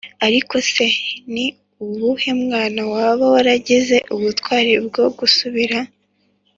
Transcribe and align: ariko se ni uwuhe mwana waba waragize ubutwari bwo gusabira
ariko 0.25 0.55
se 0.71 0.87
ni 1.33 1.45
uwuhe 1.83 2.29
mwana 2.43 2.81
waba 2.93 3.25
waragize 3.33 3.97
ubutwari 4.15 4.73
bwo 4.85 5.03
gusabira 5.17 5.77